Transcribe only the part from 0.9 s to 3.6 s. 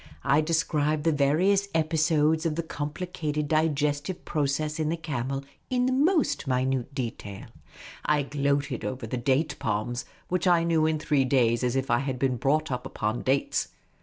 the various episodes of the compli cated